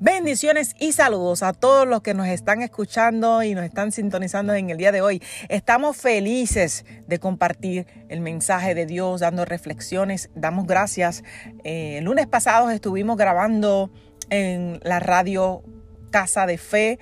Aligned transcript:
Bendiciones 0.00 0.76
y 0.78 0.92
saludos 0.92 1.42
a 1.42 1.52
todos 1.52 1.84
los 1.84 2.02
que 2.02 2.14
nos 2.14 2.28
están 2.28 2.62
escuchando 2.62 3.42
y 3.42 3.56
nos 3.56 3.64
están 3.64 3.90
sintonizando 3.90 4.54
en 4.54 4.70
el 4.70 4.76
día 4.76 4.92
de 4.92 5.00
hoy. 5.00 5.20
Estamos 5.48 5.96
felices 5.96 6.84
de 7.08 7.18
compartir 7.18 7.88
el 8.08 8.20
mensaje 8.20 8.76
de 8.76 8.86
Dios, 8.86 9.22
dando 9.22 9.44
reflexiones. 9.44 10.30
Damos 10.36 10.68
gracias. 10.68 11.24
Eh, 11.64 11.98
el 11.98 12.04
lunes 12.04 12.28
pasado 12.28 12.70
estuvimos 12.70 13.16
grabando 13.16 13.90
en 14.30 14.78
la 14.84 15.00
radio 15.00 15.64
Casa 16.12 16.46
de 16.46 16.58
Fe 16.58 17.00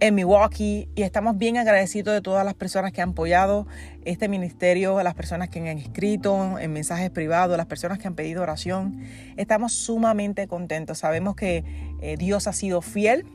en 0.00 0.14
Milwaukee 0.14 0.88
y 0.94 1.02
estamos 1.02 1.38
bien 1.38 1.56
agradecidos 1.56 2.14
de 2.14 2.20
todas 2.20 2.44
las 2.44 2.54
personas 2.54 2.92
que 2.92 3.02
han 3.02 3.10
apoyado 3.10 3.66
este 4.04 4.28
ministerio, 4.28 5.02
las 5.02 5.14
personas 5.14 5.48
que 5.48 5.60
han 5.60 5.78
escrito 5.78 6.58
en 6.58 6.72
mensajes 6.72 7.10
privados, 7.10 7.56
las 7.56 7.66
personas 7.66 7.98
que 7.98 8.06
han 8.06 8.14
pedido 8.14 8.42
oración. 8.42 9.02
Estamos 9.36 9.72
sumamente 9.72 10.46
contentos. 10.46 10.98
Sabemos 10.98 11.36
que 11.36 11.64
eh, 12.00 12.16
Dios 12.18 12.46
ha 12.46 12.52
sido 12.52 12.82
fiel. 12.82 13.26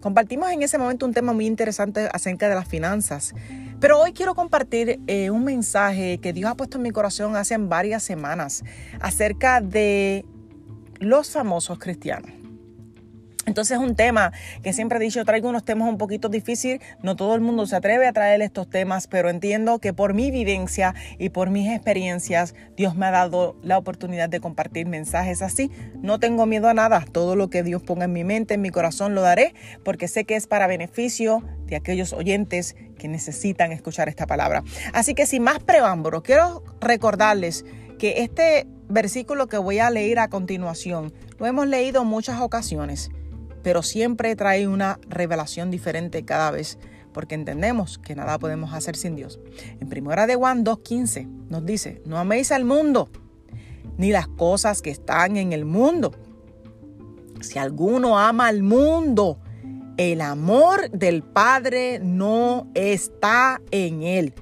Compartimos 0.00 0.50
en 0.50 0.62
ese 0.62 0.76
momento 0.76 1.06
un 1.06 1.14
tema 1.14 1.32
muy 1.32 1.46
interesante 1.46 2.08
acerca 2.12 2.48
de 2.48 2.54
las 2.54 2.68
finanzas. 2.68 3.34
Pero 3.80 4.00
hoy 4.00 4.12
quiero 4.12 4.34
compartir 4.34 5.00
eh, 5.06 5.30
un 5.30 5.44
mensaje 5.44 6.18
que 6.18 6.32
Dios 6.32 6.50
ha 6.50 6.54
puesto 6.56 6.78
en 6.78 6.82
mi 6.82 6.90
corazón 6.90 7.36
hace 7.36 7.56
varias 7.58 8.02
semanas 8.02 8.64
acerca 9.00 9.60
de 9.60 10.24
los 10.98 11.30
famosos 11.30 11.78
cristianos. 11.78 12.37
Entonces 13.48 13.78
es 13.78 13.82
un 13.82 13.96
tema 13.96 14.32
que 14.62 14.74
siempre 14.74 14.98
he 14.98 15.00
dicho, 15.00 15.24
traigo 15.24 15.48
unos 15.48 15.64
temas 15.64 15.88
un 15.88 15.96
poquito 15.96 16.28
difíciles, 16.28 16.80
no 17.02 17.16
todo 17.16 17.34
el 17.34 17.40
mundo 17.40 17.66
se 17.66 17.76
atreve 17.76 18.06
a 18.06 18.12
traer 18.12 18.42
estos 18.42 18.68
temas, 18.68 19.06
pero 19.06 19.30
entiendo 19.30 19.78
que 19.78 19.94
por 19.94 20.12
mi 20.12 20.30
vivencia 20.30 20.94
y 21.18 21.30
por 21.30 21.48
mis 21.48 21.70
experiencias, 21.70 22.54
Dios 22.76 22.94
me 22.94 23.06
ha 23.06 23.10
dado 23.10 23.56
la 23.62 23.78
oportunidad 23.78 24.28
de 24.28 24.40
compartir 24.40 24.86
mensajes 24.86 25.40
así. 25.40 25.70
No 26.02 26.20
tengo 26.20 26.44
miedo 26.44 26.68
a 26.68 26.74
nada, 26.74 27.02
todo 27.10 27.36
lo 27.36 27.48
que 27.48 27.62
Dios 27.62 27.82
ponga 27.82 28.04
en 28.04 28.12
mi 28.12 28.22
mente, 28.22 28.54
en 28.54 28.60
mi 28.60 28.68
corazón, 28.68 29.14
lo 29.14 29.22
daré, 29.22 29.54
porque 29.82 30.08
sé 30.08 30.26
que 30.26 30.36
es 30.36 30.46
para 30.46 30.66
beneficio 30.66 31.42
de 31.64 31.76
aquellos 31.76 32.12
oyentes 32.12 32.76
que 32.98 33.08
necesitan 33.08 33.72
escuchar 33.72 34.10
esta 34.10 34.26
palabra. 34.26 34.62
Así 34.92 35.14
que 35.14 35.24
sin 35.24 35.42
más 35.42 35.58
preámbulo, 35.60 36.22
quiero 36.22 36.62
recordarles 36.82 37.64
que 37.98 38.22
este 38.22 38.66
versículo 38.90 39.46
que 39.46 39.56
voy 39.56 39.78
a 39.78 39.88
leer 39.88 40.18
a 40.18 40.28
continuación 40.28 41.14
lo 41.38 41.46
hemos 41.46 41.66
leído 41.66 42.04
muchas 42.04 42.40
ocasiones 42.40 43.10
pero 43.68 43.82
siempre 43.82 44.34
trae 44.34 44.66
una 44.66 44.98
revelación 45.10 45.70
diferente 45.70 46.24
cada 46.24 46.50
vez, 46.50 46.78
porque 47.12 47.34
entendemos 47.34 47.98
que 47.98 48.16
nada 48.16 48.38
podemos 48.38 48.72
hacer 48.72 48.96
sin 48.96 49.14
Dios. 49.14 49.40
En 49.78 49.90
primera 49.90 50.26
de 50.26 50.36
Juan 50.36 50.64
2.15 50.64 51.26
nos 51.50 51.66
dice, 51.66 52.00
no 52.06 52.16
améis 52.16 52.50
al 52.50 52.64
mundo, 52.64 53.10
ni 53.98 54.10
las 54.10 54.26
cosas 54.26 54.80
que 54.80 54.88
están 54.88 55.36
en 55.36 55.52
el 55.52 55.66
mundo. 55.66 56.12
Si 57.42 57.58
alguno 57.58 58.18
ama 58.18 58.46
al 58.46 58.62
mundo, 58.62 59.38
el 59.98 60.22
amor 60.22 60.90
del 60.90 61.22
Padre 61.22 62.00
no 62.02 62.68
está 62.72 63.60
en 63.70 64.02
él. 64.02 64.32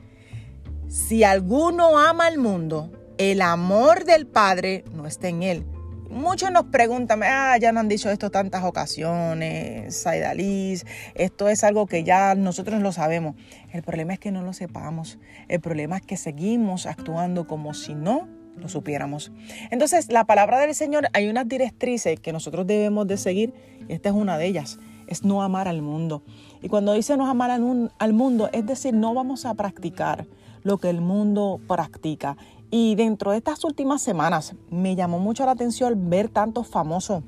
Si 0.87 1.25
alguno 1.25 1.99
ama 1.99 2.29
al 2.29 2.39
mundo, 2.39 2.93
el 3.19 3.43
amor 3.43 4.05
del 4.05 4.29
Padre 4.29 4.85
no 4.95 5.05
está 5.05 5.27
en 5.27 5.43
él. 5.43 5.67
Muchos 6.11 6.53
nos 6.53 6.67
preguntan, 6.67 7.23
ah, 7.25 7.57
ya 7.59 7.73
nos 7.73 7.81
han 7.81 7.89
dicho 7.89 8.11
esto 8.11 8.31
tantas 8.31 8.65
ocasiones, 8.65 9.97
Saidalis, 9.97 10.87
esto 11.15 11.49
es 11.49 11.65
algo 11.65 11.87
que 11.87 12.05
ya 12.05 12.35
nosotros 12.35 12.81
lo 12.81 12.93
sabemos. 12.93 13.35
El 13.73 13.83
problema 13.83 14.13
es 14.13 14.21
que 14.21 14.31
no 14.31 14.43
lo 14.43 14.53
sepamos. 14.53 15.19
El 15.49 15.61
problema 15.61 15.97
es 15.97 16.03
que 16.03 16.17
seguimos 16.17 16.87
actuando 16.87 17.47
como 17.47 17.75
si 17.75 17.95
no 17.95 18.29
lo 18.57 18.69
supiéramos. 18.69 19.33
Entonces, 19.71 20.11
la 20.11 20.25
palabra 20.25 20.61
del 20.61 20.75
Señor, 20.75 21.09
hay 21.13 21.29
unas 21.29 21.49
directrices 21.49 22.21
que 22.21 22.33
nosotros 22.33 22.67
debemos 22.67 23.07
de 23.07 23.17
seguir, 23.17 23.53
y 23.89 23.93
esta 23.93 24.09
es 24.09 24.15
una 24.15 24.39
de 24.39 24.47
ellas, 24.47 24.79
es 25.09 25.25
no 25.25 25.43
amar 25.43 25.69
al 25.69 25.83
mundo. 25.83 26.23
Y 26.63 26.69
cuando 26.69 26.93
dice 26.93 27.17
no 27.17 27.29
amar 27.29 27.51
al 27.51 28.13
mundo, 28.13 28.49
es 28.53 28.65
decir, 28.65 28.95
no 28.95 29.13
vamos 29.13 29.45
a 29.45 29.55
practicar 29.55 30.27
lo 30.63 30.79
que 30.79 30.91
el 30.91 31.01
mundo 31.01 31.61
practica. 31.69 32.37
Y 32.71 32.95
dentro 32.97 33.31
de 33.31 33.39
estas 33.39 33.65
últimas 33.65 34.03
semanas 34.03 34.55
me 34.71 34.97
llamó 34.97 35.19
mucho 35.19 35.45
la 35.47 35.53
atención 35.53 36.11
ver 36.11 36.29
tantos 36.29 36.67
famosos 36.67 37.23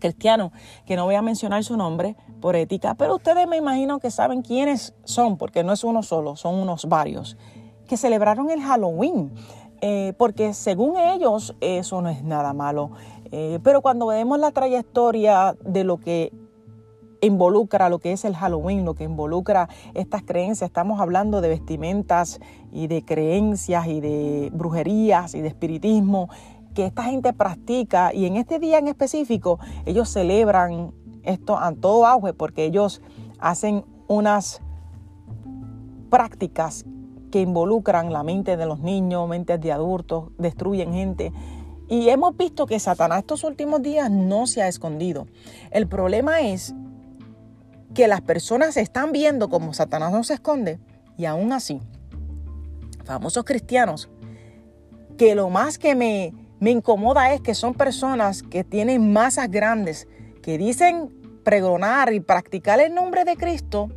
cristianos, 0.00 0.50
que 0.86 0.96
no 0.96 1.04
voy 1.04 1.14
a 1.14 1.22
mencionar 1.22 1.62
su 1.62 1.76
nombre 1.76 2.16
por 2.40 2.56
ética, 2.56 2.94
pero 2.94 3.16
ustedes 3.16 3.46
me 3.46 3.58
imagino 3.58 4.00
que 4.00 4.10
saben 4.10 4.42
quiénes 4.42 4.94
son, 5.04 5.36
porque 5.36 5.62
no 5.62 5.72
es 5.72 5.84
uno 5.84 6.02
solo, 6.02 6.34
son 6.36 6.54
unos 6.56 6.86
varios, 6.86 7.36
que 7.86 7.96
celebraron 7.96 8.50
el 8.50 8.60
Halloween, 8.60 9.30
eh, 9.82 10.14
porque 10.18 10.52
según 10.54 10.98
ellos 10.98 11.54
eso 11.60 12.02
no 12.02 12.08
es 12.08 12.24
nada 12.24 12.52
malo. 12.52 12.90
Eh, 13.32 13.60
pero 13.62 13.80
cuando 13.80 14.06
vemos 14.06 14.38
la 14.40 14.50
trayectoria 14.50 15.56
de 15.64 15.84
lo 15.84 15.98
que 15.98 16.32
involucra 17.20 17.88
lo 17.88 17.98
que 17.98 18.12
es 18.12 18.24
el 18.24 18.34
Halloween, 18.34 18.84
lo 18.84 18.94
que 18.94 19.04
involucra 19.04 19.68
estas 19.94 20.22
creencias. 20.22 20.68
Estamos 20.68 21.00
hablando 21.00 21.40
de 21.40 21.48
vestimentas 21.48 22.40
y 22.72 22.86
de 22.86 23.04
creencias 23.04 23.86
y 23.86 24.00
de 24.00 24.50
brujerías 24.52 25.34
y 25.34 25.40
de 25.40 25.48
espiritismo 25.48 26.28
que 26.74 26.86
esta 26.86 27.04
gente 27.04 27.32
practica 27.32 28.14
y 28.14 28.26
en 28.26 28.36
este 28.36 28.58
día 28.58 28.78
en 28.78 28.88
específico 28.88 29.58
ellos 29.86 30.08
celebran 30.08 30.92
esto 31.24 31.58
a 31.58 31.72
todo 31.72 32.06
auge 32.06 32.32
porque 32.32 32.64
ellos 32.64 33.02
hacen 33.38 33.84
unas 34.08 34.62
prácticas 36.10 36.84
que 37.30 37.40
involucran 37.40 38.12
la 38.12 38.22
mente 38.22 38.56
de 38.56 38.66
los 38.66 38.80
niños, 38.80 39.28
mentes 39.28 39.60
de 39.60 39.72
adultos, 39.72 40.30
destruyen 40.38 40.92
gente. 40.92 41.32
Y 41.88 42.08
hemos 42.08 42.36
visto 42.36 42.66
que 42.66 42.78
Satanás 42.78 43.20
estos 43.20 43.44
últimos 43.44 43.82
días 43.82 44.10
no 44.10 44.46
se 44.46 44.62
ha 44.62 44.68
escondido. 44.68 45.26
El 45.70 45.86
problema 45.86 46.40
es 46.40 46.74
que 47.94 48.08
las 48.08 48.20
personas 48.20 48.76
están 48.76 49.12
viendo 49.12 49.48
como 49.48 49.74
Satanás 49.74 50.12
no 50.12 50.22
se 50.24 50.34
esconde 50.34 50.78
y 51.16 51.24
aún 51.24 51.52
así, 51.52 51.80
famosos 53.04 53.44
cristianos, 53.44 54.08
que 55.18 55.34
lo 55.34 55.50
más 55.50 55.78
que 55.78 55.94
me, 55.94 56.32
me 56.60 56.70
incomoda 56.70 57.32
es 57.32 57.40
que 57.40 57.54
son 57.54 57.74
personas 57.74 58.42
que 58.42 58.64
tienen 58.64 59.12
masas 59.12 59.50
grandes, 59.50 60.08
que 60.42 60.56
dicen 60.56 61.12
pregonar 61.44 62.12
y 62.12 62.20
practicar 62.20 62.80
el 62.80 62.94
nombre 62.94 63.24
de 63.24 63.36
Cristo, 63.36 63.88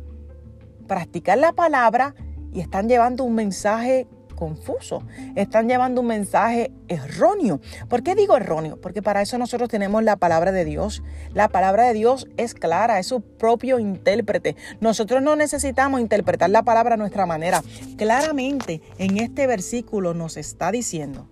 practicar 0.86 1.38
la 1.38 1.52
palabra 1.52 2.14
y 2.52 2.60
están 2.60 2.88
llevando 2.88 3.24
un 3.24 3.34
mensaje 3.34 4.06
confuso, 4.34 5.02
están 5.34 5.68
llevando 5.68 6.00
un 6.00 6.08
mensaje 6.08 6.72
erróneo. 6.88 7.60
¿Por 7.88 8.02
qué 8.02 8.14
digo 8.14 8.36
erróneo? 8.36 8.80
Porque 8.80 9.02
para 9.02 9.22
eso 9.22 9.38
nosotros 9.38 9.68
tenemos 9.68 10.02
la 10.02 10.16
palabra 10.16 10.52
de 10.52 10.64
Dios. 10.64 11.02
La 11.32 11.48
palabra 11.48 11.84
de 11.84 11.94
Dios 11.94 12.26
es 12.36 12.54
clara, 12.54 12.98
es 12.98 13.06
su 13.06 13.20
propio 13.20 13.78
intérprete. 13.78 14.56
Nosotros 14.80 15.22
no 15.22 15.36
necesitamos 15.36 16.00
interpretar 16.00 16.50
la 16.50 16.62
palabra 16.62 16.94
a 16.94 16.98
nuestra 16.98 17.26
manera. 17.26 17.62
Claramente 17.96 18.82
en 18.98 19.18
este 19.18 19.46
versículo 19.46 20.14
nos 20.14 20.36
está 20.36 20.70
diciendo, 20.70 21.28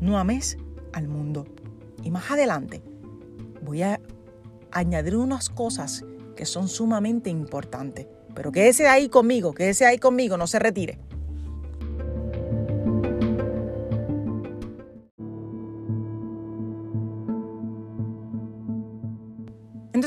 no 0.00 0.18
ames 0.18 0.58
al 0.92 1.08
mundo. 1.08 1.46
Y 2.02 2.10
más 2.10 2.30
adelante 2.30 2.82
voy 3.62 3.82
a 3.82 4.00
añadir 4.70 5.16
unas 5.16 5.48
cosas 5.50 6.04
que 6.36 6.46
son 6.46 6.68
sumamente 6.68 7.30
importantes. 7.30 8.06
Pero 8.34 8.52
quédese 8.52 8.86
ahí 8.86 9.08
conmigo, 9.08 9.52
quédese 9.52 9.84
ahí 9.84 9.98
conmigo, 9.98 10.36
no 10.36 10.46
se 10.46 10.60
retire. 10.60 10.98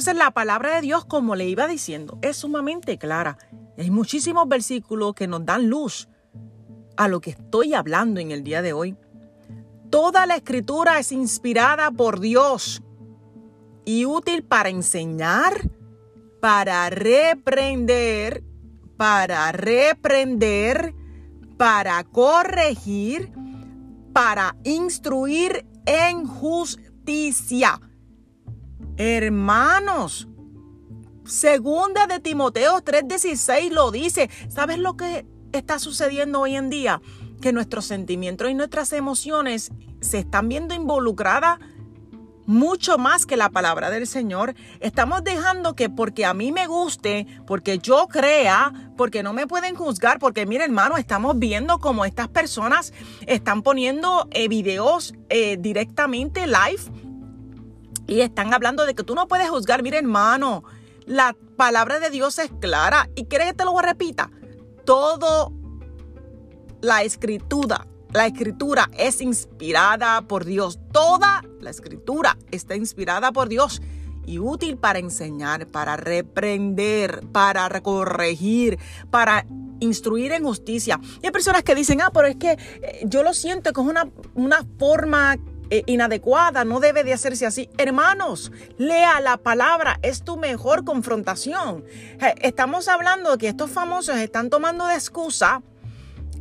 Entonces 0.02 0.18
la 0.18 0.32
palabra 0.32 0.74
de 0.78 0.82
Dios, 0.82 1.06
como 1.06 1.36
le 1.36 1.48
iba 1.48 1.68
diciendo, 1.68 2.18
es 2.24 2.38
sumamente 2.38 2.98
clara. 2.98 3.38
Hay 3.78 3.92
muchísimos 3.92 4.48
versículos 4.48 5.14
que 5.14 5.28
nos 5.28 5.46
dan 5.46 5.70
luz 5.70 6.10
a 6.98 7.08
lo 7.08 7.22
que 7.22 7.30
estoy 7.30 7.76
hablando 7.76 8.20
en 8.20 8.32
el 8.32 8.44
día 8.44 8.64
de 8.64 8.74
hoy. 8.74 8.98
Toda 9.92 10.26
la 10.26 10.38
escritura 10.38 10.98
es 10.98 11.12
inspirada 11.12 11.92
por 11.92 12.20
Dios 12.20 12.82
y 13.86 14.06
útil 14.06 14.42
para 14.42 14.70
enseñar, 14.70 15.70
para 16.40 16.90
reprender, 16.90 18.44
para 18.98 19.52
reprender, 19.52 20.96
para 21.58 22.04
corregir, 22.06 23.32
para 24.14 24.56
instruir 24.64 25.64
en 25.86 26.26
justicia 26.26 27.80
Hermanos, 29.04 30.28
segunda 31.26 32.06
de 32.06 32.20
Timoteo 32.20 32.82
3:16 32.82 33.72
lo 33.72 33.90
dice. 33.90 34.30
¿Sabes 34.48 34.78
lo 34.78 34.96
que 34.96 35.26
está 35.54 35.80
sucediendo 35.80 36.42
hoy 36.42 36.56
en 36.56 36.70
día? 36.70 37.02
Que 37.42 37.52
nuestros 37.52 37.86
sentimientos 37.86 38.48
y 38.52 38.54
nuestras 38.54 38.94
emociones 38.94 39.72
se 40.02 40.20
están 40.20 40.50
viendo 40.50 40.76
involucradas 40.76 41.58
mucho 42.46 43.00
más 43.00 43.26
que 43.26 43.38
la 43.38 43.50
palabra 43.50 43.90
del 43.90 44.06
Señor. 44.06 44.54
Estamos 44.82 45.24
dejando 45.24 45.76
que 45.76 45.90
porque 45.90 46.24
a 46.24 46.36
mí 46.36 46.52
me 46.52 46.68
guste, 46.68 47.26
porque 47.48 47.80
yo 47.80 48.08
crea, 48.08 48.92
porque 48.98 49.24
no 49.24 49.34
me 49.34 49.48
pueden 49.48 49.74
juzgar, 49.74 50.20
porque 50.20 50.46
mire 50.46 50.66
hermano, 50.66 50.98
estamos 50.98 51.40
viendo 51.40 51.80
como 51.80 52.06
estas 52.06 52.28
personas 52.28 52.94
están 53.26 53.64
poniendo 53.64 54.28
eh, 54.30 54.48
videos 54.48 55.16
eh, 55.30 55.58
directamente 55.60 56.46
live 56.46 57.11
Y 58.12 58.20
están 58.20 58.54
hablando 58.54 58.86
de 58.86 58.94
que 58.94 59.06
tú 59.06 59.16
no 59.16 59.30
puedes 59.30 59.50
juzgar. 59.50 59.84
Mira, 59.84 59.98
hermano, 59.98 60.66
la 61.06 61.34
palabra 61.56 62.02
de 62.02 62.10
Dios 62.10 62.40
es 62.40 62.52
clara. 62.60 63.10
¿Y 63.16 63.24
quiere 63.24 63.46
que 63.46 63.54
te 63.54 63.64
lo 63.64 63.80
repita? 63.80 64.30
Todo 64.84 65.54
la 66.82 67.04
escritura, 67.04 67.88
la 68.12 68.26
escritura 68.26 68.90
es 68.98 69.22
inspirada 69.22 70.24
por 70.24 70.44
Dios. 70.44 70.78
Toda 70.92 71.42
la 71.62 71.70
escritura 71.70 72.38
está 72.52 72.76
inspirada 72.76 73.32
por 73.32 73.48
Dios 73.48 73.82
y 74.26 74.40
útil 74.40 74.76
para 74.76 75.00
enseñar, 75.00 75.68
para 75.68 75.96
reprender, 75.96 77.24
para 77.32 77.70
corregir, 77.80 78.78
para 79.10 79.46
instruir 79.80 80.34
en 80.34 80.44
justicia. 80.44 81.00
Y 81.22 81.28
hay 81.28 81.32
personas 81.32 81.64
que 81.64 81.76
dicen, 81.76 82.02
ah, 82.02 82.12
pero 82.14 82.28
es 82.28 82.36
que 82.36 82.52
eh, 82.52 83.04
yo 83.06 83.24
lo 83.24 83.34
siento 83.34 83.72
que 83.72 83.80
es 83.80 83.88
una, 83.88 84.10
una 84.36 84.66
forma 84.78 85.38
eh, 85.72 85.84
inadecuada, 85.86 86.66
no 86.66 86.82
debe 86.82 87.06
de 87.06 87.14
hacerse 87.14 87.46
así. 87.46 87.70
Hermanos, 87.78 88.52
lea 88.78 89.22
la 89.22 89.38
palabra, 89.38 90.00
es 90.02 90.22
tu 90.22 90.36
mejor 90.36 90.84
confrontación. 90.84 91.86
Estamos 92.42 92.90
hablando 92.90 93.32
de 93.32 93.38
que 93.38 93.48
estos 93.48 93.72
famosos 93.72 94.18
están 94.18 94.50
tomando 94.50 94.86
de 94.88 94.96
excusa 94.96 95.64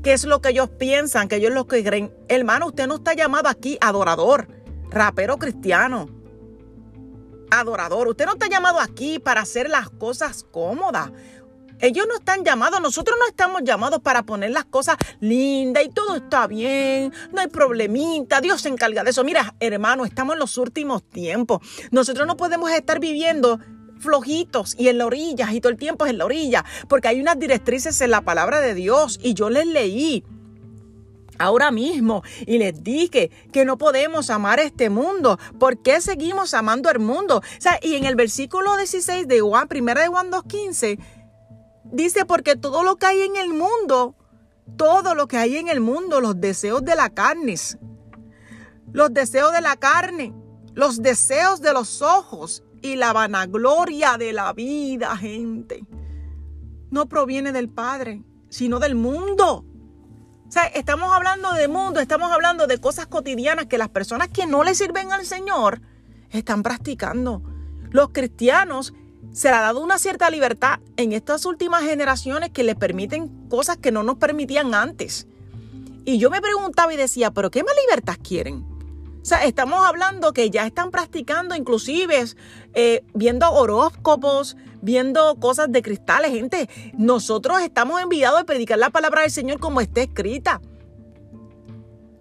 qué 0.03 0.15
es 0.15 0.25
lo 0.25 0.41
que 0.41 0.49
ellos 0.49 0.69
piensan, 0.71 1.29
que 1.29 1.37
ellos 1.37 1.53
lo 1.53 1.69
que 1.69 1.85
creen. 1.85 2.13
Hermano, 2.29 2.67
usted 2.67 2.89
no 2.89 2.97
está 2.97 3.15
llamado 3.15 3.49
aquí 3.49 3.79
adorador, 3.81 4.49
rapero 4.91 5.39
cristiano. 5.39 6.09
Adorador, 7.53 8.09
usted 8.09 8.27
no 8.27 8.33
está 8.33 8.49
llamado 8.49 8.81
aquí 8.81 9.21
para 9.21 9.43
hacer 9.43 9.71
las 9.71 9.91
cosas 9.91 10.45
cómodas. 10.51 11.13
Ellos 11.81 12.07
no 12.09 12.17
están 12.17 12.45
llamados, 12.45 12.81
nosotros 12.81 13.17
no 13.19 13.27
estamos 13.27 13.63
llamados 13.65 14.01
para 14.01 14.23
poner 14.23 14.51
las 14.51 14.65
cosas 14.65 14.97
lindas 15.21 15.85
y 15.85 15.89
todo 15.89 16.17
está 16.17 16.47
bien, 16.47 17.13
no 17.33 17.41
hay 17.41 17.49
problemita, 17.49 18.41
Dios 18.41 18.63
se 18.63 18.69
encarga 18.69 19.03
de 19.05 19.11
eso. 19.11 19.25
Mira, 19.25 19.55
hermano, 19.61 20.05
estamos 20.05 20.35
en 20.35 20.41
los 20.41 20.59
últimos 20.59 21.03
tiempos. 21.03 21.61
Nosotros 21.91 22.27
no 22.27 22.37
podemos 22.37 22.71
estar 22.71 23.01
viviendo 23.01 23.59
flojitos 23.99 24.75
y 24.79 24.89
en 24.89 24.99
la 24.99 25.07
orilla 25.07 25.53
y 25.53 25.61
todo 25.61 25.71
el 25.71 25.79
tiempo 25.79 26.05
es 26.05 26.11
en 26.11 26.19
la 26.19 26.25
orilla, 26.25 26.65
porque 26.89 27.09
hay 27.09 27.21
unas 27.21 27.39
directrices 27.39 28.01
en 28.01 28.11
la 28.11 28.23
palabra 28.23 28.61
de 28.61 28.75
Dios 28.75 29.19
y 29.23 29.35
yo 29.35 29.51
les 29.51 29.67
leí 29.67 30.25
ahora 31.41 31.71
mismo 31.71 32.23
y 32.47 32.59
les 32.59 32.85
dije 32.85 33.31
que 33.53 33.65
no 33.65 33.79
podemos 33.79 34.31
amar 34.31 34.61
este 34.61 34.91
mundo. 34.91 35.39
¿Por 35.59 35.83
qué 35.83 36.01
seguimos 36.01 36.55
amando 36.55 36.91
el 36.91 36.99
mundo? 36.99 37.39
O 37.39 37.61
sea, 37.61 37.79
y 37.83 37.95
en 37.95 38.05
el 38.05 38.15
versículo 38.15 38.77
16 38.77 39.27
de 39.27 39.41
Juan, 39.41 39.67
primera 39.67 40.03
de 40.03 40.09
Juan 40.09 40.31
2.15, 40.31 40.99
Dice, 41.93 42.25
porque 42.25 42.57
todo 42.57 42.83
lo 42.83 42.97
que 42.97 43.07
hay 43.07 43.23
en 43.23 43.37
el 43.37 43.51
mundo, 43.51 44.15
todo 44.77 45.15
lo 45.15 45.27
que 45.27 45.37
hay 45.37 45.57
en 45.57 45.69
el 45.69 45.81
mundo, 45.81 46.21
los 46.21 46.41
deseos 46.41 46.85
de 46.85 46.95
la 46.95 47.11
carne, 47.11 47.55
los 48.93 49.13
deseos 49.13 49.53
de 49.53 49.61
la 49.61 49.77
carne, 49.77 50.35
los 50.75 51.03
deseos 51.03 51.61
de 51.61 51.73
los 51.73 52.03
ojos 52.03 52.63
y 52.83 52.97
la 52.97 53.13
vanagloria 53.13 54.17
de 54.19 54.33
la 54.33 54.53
vida, 54.53 55.17
gente, 55.17 55.85
no 56.91 57.07
proviene 57.07 57.53
del 57.53 57.69
Padre, 57.69 58.23
sino 58.49 58.79
del 58.79 58.95
mundo. 58.95 59.65
O 60.47 60.53
sea, 60.53 60.65
estamos 60.65 61.13
hablando 61.13 61.53
de 61.53 61.69
mundo, 61.69 62.01
estamos 62.01 62.33
hablando 62.33 62.67
de 62.67 62.79
cosas 62.79 63.07
cotidianas 63.07 63.67
que 63.67 63.79
las 63.79 63.89
personas 63.89 64.29
que 64.29 64.47
no 64.47 64.65
le 64.65 64.75
sirven 64.75 65.13
al 65.13 65.25
Señor 65.25 65.81
están 66.31 66.63
practicando. 66.63 67.43
Los 67.91 68.11
cristianos 68.11 68.93
se 69.33 69.49
le 69.49 69.55
ha 69.55 69.61
dado 69.61 69.81
una 69.81 69.99
cierta 69.99 70.31
libertad 70.31 70.81
en 70.97 71.13
estas 71.13 71.47
últimas 71.47 71.85
generaciones 71.85 72.51
que 72.51 72.65
le 72.65 72.75
permiten 72.75 73.29
cosas 73.49 73.77
que 73.77 73.93
no 73.93 74.03
nos 74.03 74.17
permitían 74.17 74.75
antes. 74.75 75.27
Y 76.05 76.19
yo 76.19 76.31
me 76.31 76.41
preguntaba 76.41 76.93
y 76.93 76.97
decía, 76.97 77.31
pero 77.31 77.51
¿qué 77.51 77.63
más 77.63 77.75
libertad 77.87 78.17
quieren? 78.23 78.65
O 79.23 79.25
sea, 79.25 79.45
estamos 79.45 79.87
hablando 79.87 80.33
que 80.33 80.51
ya 80.51 80.67
están 80.67 80.91
practicando 80.91 81.55
inclusive 81.55 82.25
eh, 82.73 83.05
viendo 83.13 83.51
horóscopos, 83.53 84.57
viendo 84.81 85.37
cosas 85.37 85.71
de 85.71 85.83
cristales. 85.83 86.33
Gente, 86.33 86.69
nosotros 86.95 87.61
estamos 87.61 88.01
enviados 88.01 88.41
a 88.41 88.45
predicar 88.45 88.79
la 88.79 88.91
palabra 88.91 89.23
del 89.23 89.31
Señor 89.31 89.61
como 89.61 89.81
está 89.81 90.01
escrita. 90.01 90.61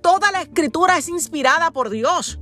Toda 0.01 0.31
la 0.31 0.41
escritura 0.41 0.97
es 0.97 1.07
inspirada 1.07 1.71
por 1.71 1.89
Dios 1.89 2.39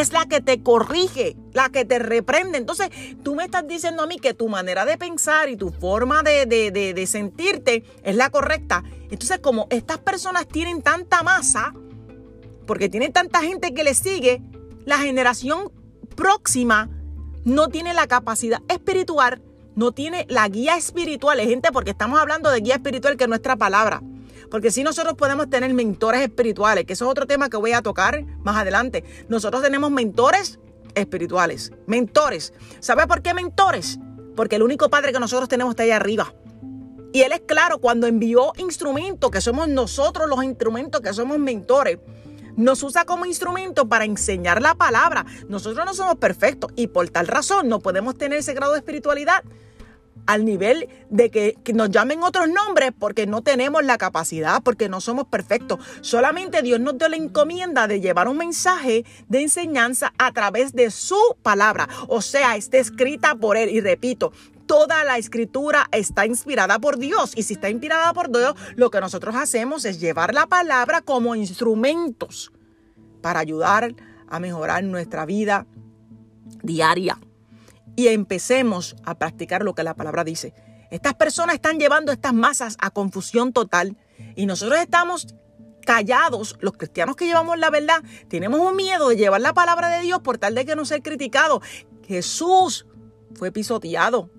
es 0.00 0.12
la 0.12 0.26
que 0.26 0.40
te 0.40 0.62
corrige, 0.62 1.36
la 1.58 1.70
que 1.70 1.84
te 1.84 1.98
reprende. 1.98 2.56
Entonces, 2.56 2.88
tú 3.24 3.34
me 3.34 3.44
estás 3.44 3.66
diciendo 3.66 4.04
a 4.04 4.06
mí 4.06 4.18
que 4.18 4.32
tu 4.32 4.48
manera 4.48 4.84
de 4.84 4.96
pensar 4.96 5.48
y 5.48 5.56
tu 5.56 5.70
forma 5.70 6.22
de, 6.22 6.46
de, 6.46 7.06
sentirte 7.06 7.82
es 8.04 8.14
la 8.14 8.30
correcta. 8.30 8.84
Entonces, 9.10 9.40
como 9.40 9.66
estas 9.70 9.98
personas 9.98 10.46
tienen 10.46 10.82
tanta 10.82 11.24
masa, 11.24 11.74
porque 12.64 12.88
tienen 12.88 13.12
tanta 13.12 13.40
gente 13.40 13.74
que 13.74 13.82
les 13.82 13.98
sigue, 13.98 14.40
la 14.84 14.98
generación 14.98 15.72
próxima 16.14 16.90
no 17.44 17.68
tiene 17.68 17.92
la 17.92 18.06
capacidad 18.06 18.60
espiritual, 18.68 19.42
no 19.74 19.90
tiene 19.90 20.26
la 20.28 20.48
guía 20.48 20.76
espiritual, 20.76 21.40
gente, 21.40 21.72
porque 21.72 21.90
estamos 21.90 22.20
hablando 22.20 22.50
de 22.50 22.60
guía 22.60 22.76
espiritual 22.76 23.16
que 23.16 23.24
es 23.24 23.28
nuestra 23.28 23.56
palabra. 23.56 24.00
Porque 24.48 24.70
si 24.70 24.84
nosotros 24.84 25.14
podemos 25.14 25.50
tener 25.50 25.74
mentores 25.74 26.22
espirituales, 26.22 26.84
que 26.84 26.92
eso 26.92 27.04
es 27.04 27.10
otro 27.10 27.26
tema 27.26 27.50
que 27.50 27.56
voy 27.56 27.72
a 27.72 27.82
tocar 27.82 28.24
más 28.44 28.56
adelante. 28.56 29.04
Nosotros 29.28 29.62
tenemos 29.62 29.90
mentores 29.90 30.58
espirituales. 30.98 31.72
Mentores. 31.86 32.52
¿Sabe 32.80 33.06
por 33.06 33.22
qué 33.22 33.34
mentores? 33.34 33.98
Porque 34.36 34.56
el 34.56 34.62
único 34.62 34.88
padre 34.88 35.12
que 35.12 35.20
nosotros 35.20 35.48
tenemos 35.48 35.72
está 35.72 35.82
allá 35.82 35.96
arriba. 35.96 36.34
Y 37.12 37.22
Él 37.22 37.32
es 37.32 37.40
claro 37.40 37.78
cuando 37.78 38.06
envió 38.06 38.52
instrumentos, 38.58 39.30
que 39.30 39.40
somos 39.40 39.68
nosotros 39.68 40.28
los 40.28 40.44
instrumentos, 40.44 41.00
que 41.00 41.12
somos 41.12 41.38
mentores. 41.38 41.98
Nos 42.56 42.82
usa 42.82 43.04
como 43.04 43.24
instrumento 43.24 43.88
para 43.88 44.04
enseñar 44.04 44.60
la 44.60 44.74
palabra. 44.74 45.24
Nosotros 45.48 45.86
no 45.86 45.94
somos 45.94 46.16
perfectos 46.16 46.72
y 46.76 46.88
por 46.88 47.08
tal 47.08 47.26
razón 47.28 47.68
no 47.68 47.78
podemos 47.78 48.18
tener 48.18 48.38
ese 48.38 48.52
grado 48.52 48.72
de 48.72 48.78
espiritualidad 48.78 49.44
al 50.28 50.44
nivel 50.44 50.90
de 51.08 51.30
que, 51.30 51.56
nos 51.72 51.90
llamen 51.90 52.22
otros 52.22 52.48
nombres 52.50 52.92
porque 52.96 53.26
no 53.26 53.40
tenemos 53.40 53.82
la 53.82 53.96
capacidad, 53.96 54.62
porque 54.62 54.90
no 54.90 55.00
somos 55.00 55.26
perfectos. 55.26 55.80
Solamente 56.02 56.60
Dios 56.60 56.80
nos 56.80 56.98
dio 56.98 57.08
la 57.08 57.16
encomienda 57.16 57.88
de 57.88 58.02
llevar 58.02 58.28
un 58.28 58.36
mensaje 58.36 59.06
de 59.26 59.40
enseñanza 59.40 60.12
a 60.18 60.30
través 60.32 60.74
de 60.74 60.90
su 60.90 61.16
palabra. 61.42 61.88
O 62.08 62.20
sea, 62.20 62.56
está 62.56 62.76
escrita 62.76 63.36
por 63.36 63.56
Él. 63.56 63.70
Y 63.70 63.80
repito, 63.80 64.32
toda 64.66 65.02
la 65.02 65.16
escritura 65.16 65.88
está 65.92 66.26
inspirada 66.26 66.78
por 66.78 66.98
Dios. 66.98 67.32
Y 67.34 67.44
si 67.44 67.54
está 67.54 67.70
inspirada 67.70 68.12
por 68.12 68.30
Dios, 68.30 68.54
lo 68.76 68.90
que 68.90 69.00
nosotros 69.00 69.34
hacemos 69.34 69.86
es 69.86 69.98
llevar 69.98 70.34
la 70.34 70.46
palabra 70.46 71.00
como 71.00 71.36
instrumentos 71.36 72.52
para 73.22 73.40
ayudar 73.40 73.94
a 74.28 74.40
mejorar 74.40 74.84
nuestra 74.84 75.24
vida 75.24 75.66
diaria 76.62 77.18
y 77.98 78.06
empecemos 78.06 78.94
a 79.02 79.18
practicar 79.18 79.64
lo 79.64 79.74
que 79.74 79.82
la 79.82 79.94
palabra 79.94 80.22
dice. 80.22 80.54
Estas 80.92 81.14
personas 81.14 81.56
están 81.56 81.80
llevando 81.80 82.12
estas 82.12 82.32
masas 82.32 82.76
a 82.78 82.90
confusión 82.90 83.52
total 83.52 83.96
y 84.36 84.46
nosotros 84.46 84.78
estamos 84.78 85.34
callados, 85.84 86.56
los 86.60 86.74
cristianos 86.74 87.16
que 87.16 87.26
llevamos 87.26 87.58
la 87.58 87.70
verdad, 87.70 88.04
tenemos 88.28 88.60
un 88.60 88.76
miedo 88.76 89.08
de 89.08 89.16
llevar 89.16 89.40
la 89.40 89.52
palabra 89.52 89.88
de 89.88 90.04
Dios 90.04 90.20
por 90.20 90.38
tal 90.38 90.54
de 90.54 90.64
que 90.64 90.76
no 90.76 90.84
ser 90.84 91.02
criticado. 91.02 91.60
Jesús 92.06 92.86
fue 93.34 93.50
pisoteado, 93.50 94.30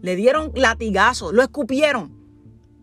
le 0.00 0.16
dieron 0.16 0.50
latigazos, 0.56 1.32
lo 1.32 1.42
escupieron. 1.42 2.18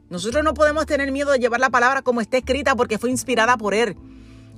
Nosotros 0.09 0.41
no 0.45 0.53
podemos 0.53 0.85
tener 0.85 1.11
miedo 1.11 1.31
de 1.33 1.39
llevar 1.39 1.59
la 1.59 1.69
palabra 1.69 2.01
como 2.01 2.21
está 2.21 2.37
escrita 2.37 2.77
porque 2.77 2.97
fue 2.97 3.09
inspirada 3.09 3.57
por 3.57 3.73
Él. 3.73 3.97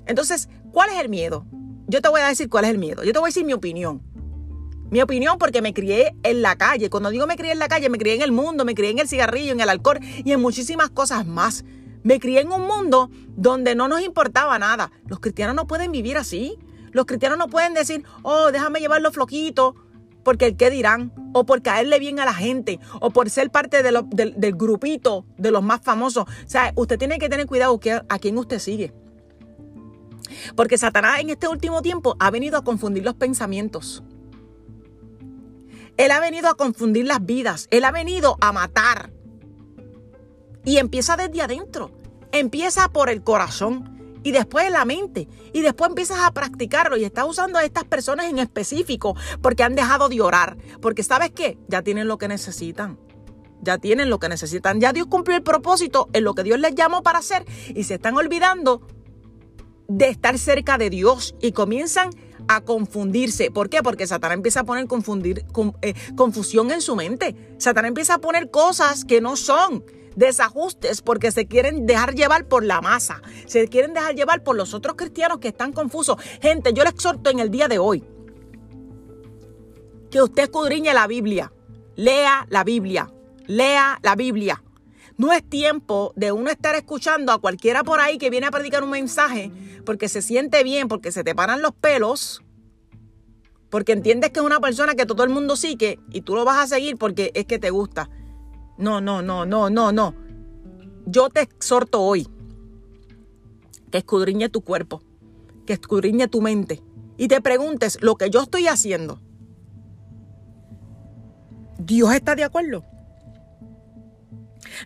Entonces, 0.05 0.47
¿cuál 0.71 0.91
es 0.91 0.99
el 0.99 1.09
miedo? 1.09 1.47
Yo 1.87 2.03
te 2.03 2.09
voy 2.09 2.21
a 2.21 2.27
decir 2.27 2.49
cuál 2.49 2.65
es 2.65 2.69
el 2.69 2.77
miedo. 2.77 3.03
Yo 3.03 3.13
te 3.13 3.17
voy 3.17 3.29
a 3.29 3.31
decir 3.31 3.45
mi 3.45 3.53
opinión. 3.53 4.03
Mi 4.91 5.01
opinión, 5.01 5.37
porque 5.37 5.61
me 5.61 5.73
crié 5.73 6.15
en 6.23 6.41
la 6.41 6.55
calle. 6.55 6.89
Cuando 6.89 7.09
digo 7.11 7.27
me 7.27 7.35
crié 7.35 7.51
en 7.51 7.59
la 7.59 7.67
calle, 7.67 7.89
me 7.89 7.97
crié 7.97 8.15
en 8.15 8.21
el 8.21 8.31
mundo, 8.31 8.65
me 8.65 8.73
crié 8.73 8.91
en 8.91 8.99
el 8.99 9.07
cigarrillo, 9.07 9.51
en 9.51 9.59
el 9.59 9.69
alcohol 9.69 9.99
y 10.01 10.31
en 10.31 10.41
muchísimas 10.41 10.89
cosas 10.89 11.27
más. 11.27 11.63
Me 12.01 12.19
crié 12.19 12.41
en 12.41 12.51
un 12.51 12.65
mundo 12.65 13.09
donde 13.35 13.75
no 13.75 13.87
nos 13.87 14.01
importaba 14.01 14.57
nada. 14.57 14.91
Los 15.05 15.19
cristianos 15.19 15.55
no 15.55 15.67
pueden 15.67 15.91
vivir 15.91 16.17
así. 16.17 16.57
Los 16.91 17.05
cristianos 17.05 17.37
no 17.37 17.49
pueden 17.49 17.73
decir, 17.73 18.03
oh, 18.23 18.51
déjame 18.51 18.79
llevarlo 18.79 19.11
floquito, 19.11 19.75
porque 20.23 20.47
el 20.47 20.57
qué 20.57 20.71
dirán, 20.71 21.13
o 21.33 21.45
por 21.45 21.61
caerle 21.61 21.99
bien 21.99 22.19
a 22.19 22.25
la 22.25 22.33
gente, 22.33 22.79
o 22.99 23.11
por 23.11 23.29
ser 23.29 23.51
parte 23.51 23.83
del, 23.83 23.99
del, 24.11 24.55
grupito 24.55 25.25
de 25.37 25.51
los 25.51 25.61
más 25.61 25.81
famosos. 25.81 26.23
O 26.23 26.49
sea, 26.49 26.73
usted 26.75 26.97
tiene 26.97 27.19
que 27.19 27.29
tener 27.29 27.45
cuidado 27.45 27.79
a 28.09 28.19
quién 28.19 28.37
usted 28.37 28.59
sigue. 28.59 28.93
Porque 30.55 30.77
Satanás 30.77 31.19
en 31.19 31.29
este 31.29 31.47
último 31.47 31.81
tiempo 31.81 32.15
ha 32.19 32.31
venido 32.31 32.57
a 32.57 32.63
confundir 32.63 33.03
los 33.03 33.15
pensamientos. 33.15 34.03
Él 35.99 36.11
ha 36.11 36.21
venido 36.21 36.47
a 36.47 36.55
confundir 36.55 37.05
las 37.05 37.25
vidas. 37.25 37.67
Él 37.71 37.83
ha 37.83 37.91
venido 37.91 38.37
a 38.39 38.53
matar. 38.53 39.11
Y 40.63 40.77
empieza 40.77 41.17
desde 41.17 41.41
adentro. 41.41 41.91
Empieza 42.31 42.87
por 42.87 43.09
el 43.09 43.21
corazón 43.21 44.17
y 44.23 44.31
después 44.31 44.71
la 44.71 44.85
mente. 44.85 45.27
Y 45.51 45.59
después 45.59 45.89
empiezas 45.89 46.19
a 46.19 46.31
practicarlo 46.31 46.95
y 46.95 47.03
estás 47.03 47.25
usando 47.27 47.59
a 47.59 47.65
estas 47.65 47.83
personas 47.83 48.27
en 48.27 48.39
específico 48.39 49.17
porque 49.41 49.63
han 49.63 49.75
dejado 49.75 50.07
de 50.07 50.21
orar. 50.21 50.55
Porque 50.81 51.03
sabes 51.03 51.31
qué? 51.31 51.57
Ya 51.67 51.81
tienen 51.81 52.07
lo 52.07 52.17
que 52.17 52.29
necesitan. 52.29 52.97
Ya 53.61 53.77
tienen 53.77 54.09
lo 54.09 54.19
que 54.19 54.29
necesitan. 54.29 54.79
Ya 54.79 54.93
Dios 54.93 55.07
cumplió 55.07 55.35
el 55.35 55.43
propósito 55.43 56.07
en 56.13 56.23
lo 56.23 56.33
que 56.33 56.43
Dios 56.43 56.61
les 56.61 56.75
llamó 56.75 57.03
para 57.03 57.19
hacer 57.19 57.43
y 57.75 57.83
se 57.83 57.95
están 57.95 58.15
olvidando 58.15 58.87
de 59.89 60.07
estar 60.07 60.37
cerca 60.37 60.77
de 60.77 60.89
Dios 60.89 61.35
y 61.41 61.51
comienzan 61.51 62.11
a 62.11 62.19
confundirse. 62.61 63.51
¿Por 63.51 63.69
qué? 63.69 63.81
Porque 63.83 64.07
Satanás 64.07 64.35
empieza 64.35 64.61
a 64.61 64.63
poner 64.63 64.87
eh, 65.81 65.93
confusión 66.15 66.71
en 66.71 66.81
su 66.81 66.95
mente. 66.95 67.35
Satanás 67.57 67.89
empieza 67.89 68.15
a 68.15 68.17
poner 68.19 68.49
cosas 68.49 69.05
que 69.05 69.21
no 69.21 69.35
son 69.35 69.83
desajustes 70.15 71.01
porque 71.01 71.31
se 71.31 71.47
quieren 71.47 71.85
dejar 71.85 72.15
llevar 72.15 72.47
por 72.47 72.63
la 72.63 72.81
masa, 72.81 73.21
se 73.45 73.67
quieren 73.67 73.93
dejar 73.93 74.15
llevar 74.15 74.43
por 74.43 74.55
los 74.55 74.73
otros 74.73 74.95
cristianos 74.95 75.39
que 75.39 75.47
están 75.47 75.71
confusos. 75.71 76.17
Gente, 76.41 76.73
yo 76.73 76.83
les 76.83 76.93
exhorto 76.93 77.29
en 77.29 77.39
el 77.39 77.49
día 77.49 77.67
de 77.67 77.79
hoy 77.79 78.03
que 80.11 80.21
usted 80.21 80.43
escudriñe 80.43 80.93
la 80.93 81.07
Biblia, 81.07 81.53
lea 81.95 82.47
la 82.49 82.63
Biblia, 82.63 83.11
lea 83.47 83.99
la 84.01 84.15
Biblia. 84.15 84.63
No 85.17 85.33
es 85.33 85.43
tiempo 85.43 86.13
de 86.15 86.31
uno 86.31 86.49
estar 86.49 86.75
escuchando 86.75 87.31
a 87.31 87.39
cualquiera 87.39 87.83
por 87.83 87.99
ahí 87.99 88.17
que 88.17 88.29
viene 88.29 88.47
a 88.47 88.51
predicar 88.51 88.83
un 88.83 88.89
mensaje 88.89 89.51
porque 89.89 90.07
se 90.07 90.21
siente 90.21 90.63
bien, 90.63 90.87
porque 90.87 91.11
se 91.11 91.23
te 91.23 91.33
paran 91.33 91.63
los 91.63 91.73
pelos, 91.73 92.43
porque 93.71 93.93
entiendes 93.93 94.29
que 94.29 94.39
es 94.39 94.45
una 94.45 94.59
persona 94.59 94.93
que 94.93 95.07
todo 95.07 95.23
el 95.23 95.31
mundo 95.31 95.55
sigue 95.55 95.97
y 96.11 96.21
tú 96.21 96.35
lo 96.35 96.45
vas 96.45 96.59
a 96.63 96.67
seguir 96.67 96.95
porque 96.95 97.31
es 97.33 97.45
que 97.45 97.57
te 97.57 97.71
gusta. 97.71 98.07
No, 98.77 99.01
no, 99.01 99.23
no, 99.23 99.47
no, 99.47 99.71
no, 99.71 99.91
no. 99.91 100.13
Yo 101.07 101.31
te 101.31 101.41
exhorto 101.41 102.03
hoy 102.03 102.27
que 103.89 103.97
escudriñe 103.97 104.49
tu 104.49 104.61
cuerpo, 104.61 105.01
que 105.65 105.73
escudriñe 105.73 106.27
tu 106.27 106.39
mente 106.39 106.83
y 107.17 107.27
te 107.27 107.41
preguntes 107.41 107.97
lo 107.99 108.15
que 108.15 108.29
yo 108.29 108.43
estoy 108.43 108.67
haciendo. 108.67 109.19
¿Dios 111.79 112.13
está 112.13 112.35
de 112.35 112.43
acuerdo? 112.43 112.85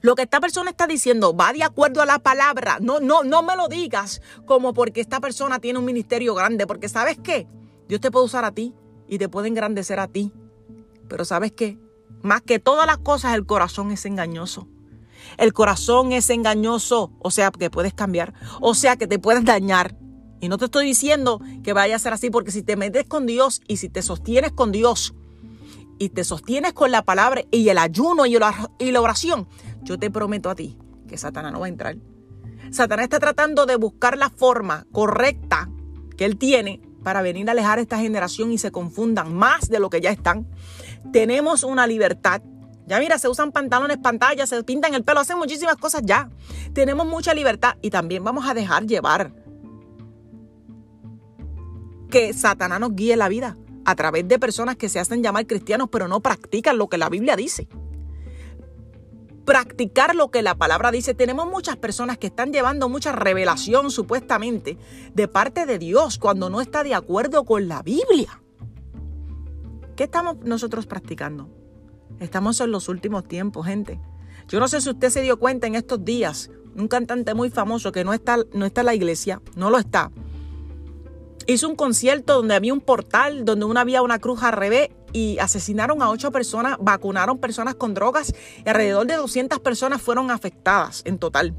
Lo 0.03 0.15
que 0.15 0.23
esta 0.23 0.41
persona 0.41 0.69
está 0.69 0.85
diciendo 0.85 1.33
va 1.33 1.53
de 1.53 1.63
acuerdo 1.63 2.01
a 2.01 2.05
la 2.05 2.19
palabra. 2.19 2.77
No, 2.81 2.99
no, 2.99 3.23
no 3.23 3.41
me 3.41 3.55
lo 3.55 3.69
digas 3.69 4.21
como 4.45 4.73
porque 4.73 4.99
esta 4.99 5.21
persona 5.21 5.59
tiene 5.59 5.79
un 5.79 5.85
ministerio 5.85 6.35
grande, 6.35 6.67
porque 6.67 6.89
sabes 6.89 7.17
qué? 7.23 7.47
Dios 7.87 8.01
te 8.01 8.11
puede 8.11 8.25
usar 8.25 8.43
a 8.43 8.51
ti 8.51 8.75
y 9.07 9.17
te 9.17 9.29
puede 9.29 9.47
engrandecer 9.47 10.01
a 10.01 10.09
ti. 10.09 10.33
Pero 11.07 11.23
sabes 11.23 11.53
qué? 11.53 11.79
Más 12.21 12.41
que 12.41 12.59
todas 12.59 12.85
las 12.85 12.97
cosas, 12.97 13.33
el 13.33 13.45
corazón 13.45 13.91
es 13.91 14.05
engañoso. 14.05 14.67
El 15.37 15.53
corazón 15.53 16.11
es 16.11 16.29
engañoso, 16.29 17.13
o 17.19 17.31
sea, 17.31 17.51
que 17.51 17.69
puedes 17.69 17.93
cambiar, 17.93 18.33
o 18.59 18.75
sea, 18.75 18.97
que 18.97 19.07
te 19.07 19.19
puedes 19.19 19.45
dañar. 19.45 19.95
Y 20.41 20.49
no 20.49 20.57
te 20.57 20.65
estoy 20.65 20.85
diciendo 20.85 21.39
que 21.63 21.71
vaya 21.71 21.95
a 21.95 21.99
ser 21.99 22.11
así, 22.11 22.29
porque 22.29 22.51
si 22.51 22.61
te 22.61 22.75
metes 22.75 23.05
con 23.05 23.25
Dios 23.25 23.61
y 23.69 23.77
si 23.77 23.87
te 23.87 24.01
sostienes 24.01 24.51
con 24.51 24.73
Dios 24.73 25.13
y 25.97 26.09
te 26.09 26.25
sostienes 26.25 26.73
con 26.73 26.91
la 26.91 27.03
palabra 27.03 27.43
y 27.51 27.69
el 27.69 27.77
ayuno 27.77 28.25
y 28.25 28.37
la 28.37 29.01
oración, 29.01 29.47
yo 29.83 29.97
te 29.97 30.09
prometo 30.09 30.49
a 30.49 30.55
ti 30.55 30.77
que 31.07 31.17
Satanás 31.17 31.51
no 31.51 31.59
va 31.59 31.67
a 31.67 31.69
entrar. 31.69 31.97
Satanás 32.71 33.03
está 33.03 33.19
tratando 33.19 33.65
de 33.65 33.75
buscar 33.75 34.17
la 34.17 34.29
forma 34.29 34.85
correcta 34.91 35.69
que 36.17 36.25
él 36.25 36.37
tiene 36.37 36.81
para 37.03 37.21
venir 37.21 37.47
a 37.49 37.51
alejar 37.51 37.79
a 37.79 37.81
esta 37.81 37.99
generación 37.99 38.51
y 38.51 38.57
se 38.57 38.71
confundan 38.71 39.33
más 39.33 39.69
de 39.69 39.79
lo 39.79 39.89
que 39.89 40.01
ya 40.01 40.09
están. 40.09 40.47
Tenemos 41.11 41.63
una 41.63 41.85
libertad. 41.85 42.41
Ya 42.87 42.99
mira, 42.99 43.17
se 43.17 43.29
usan 43.29 43.51
pantalones, 43.51 43.97
pantallas, 43.97 44.49
se 44.49 44.63
pintan 44.63 44.93
el 44.93 45.03
pelo, 45.03 45.19
hacen 45.19 45.37
muchísimas 45.37 45.75
cosas 45.75 46.01
ya. 46.05 46.29
Tenemos 46.73 47.05
mucha 47.05 47.33
libertad 47.33 47.75
y 47.81 47.89
también 47.89 48.23
vamos 48.23 48.47
a 48.47 48.53
dejar 48.53 48.85
llevar 48.85 49.33
que 52.09 52.33
Satanás 52.33 52.79
nos 52.79 52.95
guíe 52.95 53.15
la 53.15 53.29
vida 53.29 53.57
a 53.85 53.95
través 53.95 54.27
de 54.27 54.39
personas 54.39 54.77
que 54.77 54.89
se 54.89 54.99
hacen 54.99 55.23
llamar 55.23 55.47
cristianos 55.47 55.89
pero 55.91 56.07
no 56.07 56.21
practican 56.21 56.77
lo 56.77 56.87
que 56.87 56.97
la 56.97 57.09
Biblia 57.09 57.35
dice 57.35 57.67
practicar 59.45 60.15
lo 60.15 60.31
que 60.31 60.41
la 60.41 60.55
palabra 60.55 60.91
dice. 60.91 61.13
Tenemos 61.13 61.47
muchas 61.47 61.77
personas 61.77 62.17
que 62.17 62.27
están 62.27 62.51
llevando 62.51 62.89
mucha 62.89 63.11
revelación 63.11 63.91
supuestamente 63.91 64.77
de 65.13 65.27
parte 65.27 65.65
de 65.65 65.79
Dios 65.79 66.17
cuando 66.17 66.49
no 66.49 66.61
está 66.61 66.83
de 66.83 66.93
acuerdo 66.93 67.43
con 67.43 67.67
la 67.67 67.81
Biblia. 67.81 68.41
¿Qué 69.95 70.05
estamos 70.05 70.37
nosotros 70.43 70.87
practicando? 70.87 71.49
Estamos 72.19 72.59
en 72.61 72.71
los 72.71 72.89
últimos 72.89 73.27
tiempos, 73.27 73.65
gente. 73.65 73.99
Yo 74.47 74.59
no 74.59 74.67
sé 74.67 74.81
si 74.81 74.89
usted 74.89 75.09
se 75.09 75.21
dio 75.21 75.37
cuenta 75.37 75.67
en 75.67 75.75
estos 75.75 76.03
días, 76.03 76.49
un 76.75 76.87
cantante 76.87 77.33
muy 77.33 77.49
famoso 77.49 77.91
que 77.91 78.03
no 78.03 78.13
está, 78.13 78.37
no 78.53 78.65
está 78.65 78.81
en 78.81 78.85
la 78.85 78.95
iglesia, 78.95 79.41
no 79.55 79.69
lo 79.69 79.77
está. 79.77 80.11
Hizo 81.45 81.67
un 81.67 81.75
concierto 81.75 82.35
donde 82.35 82.55
había 82.55 82.73
un 82.73 82.81
portal, 82.81 83.45
donde 83.45 83.65
una 83.65 83.81
había 83.81 84.01
una 84.01 84.19
cruz 84.19 84.41
al 84.43 84.53
revés 84.53 84.89
y 85.13 85.37
asesinaron 85.39 86.01
a 86.01 86.09
ocho 86.09 86.31
personas, 86.31 86.77
vacunaron 86.79 87.37
personas 87.37 87.75
con 87.75 87.93
drogas 87.93 88.33
y 88.65 88.67
alrededor 88.67 89.07
de 89.07 89.15
200 89.15 89.59
personas 89.59 90.01
fueron 90.01 90.31
afectadas 90.31 91.03
en 91.05 91.19
total. 91.19 91.55